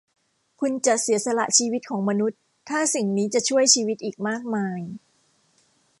[0.59, 4.79] คุณจะเสียสละชีวิตของมนุษย์ถ้าสิ่งนี้จะช่วยชีวิตอีกมากมาย?